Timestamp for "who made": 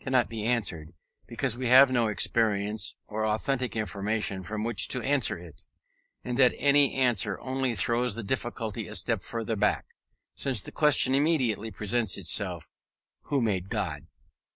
13.26-13.68